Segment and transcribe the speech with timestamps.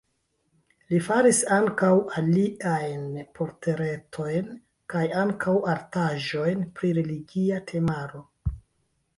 [0.91, 1.91] Li faris ankaŭ
[2.21, 3.03] aliajn
[3.39, 4.49] portretojn
[4.95, 8.27] kaj ankaŭ artaĵojn pri religia temaro.